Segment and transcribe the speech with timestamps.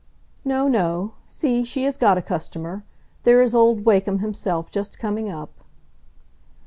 [0.43, 2.83] "No, no; see, she has got a customer;
[3.21, 5.51] there is old Wakem himself just coming up."